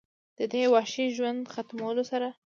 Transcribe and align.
د 0.37 0.39
دې 0.53 0.63
وحشي 0.73 1.05
ژوند 1.15 1.41
ختمولو 1.53 2.03
لره 2.11 2.29